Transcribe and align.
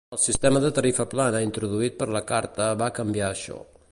El 0.15 0.19
sistema 0.21 0.61
de 0.63 0.71
tarifa 0.77 1.05
plana 1.11 1.41
introduït 1.49 2.01
per 2.01 2.09
la 2.17 2.23
Carte 2.33 2.73
va 2.83 2.91
canviar 3.01 3.29
això. 3.37 3.63